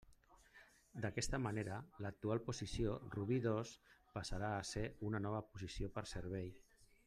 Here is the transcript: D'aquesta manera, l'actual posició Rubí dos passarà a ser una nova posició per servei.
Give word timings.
D'aquesta 1.03 1.39
manera, 1.47 1.77
l'actual 2.05 2.41
posició 2.47 2.95
Rubí 3.17 3.39
dos 3.45 3.75
passarà 4.19 4.53
a 4.57 4.67
ser 4.73 4.87
una 5.11 5.25
nova 5.29 5.47
posició 5.53 5.95
per 5.99 6.09
servei. 6.17 6.53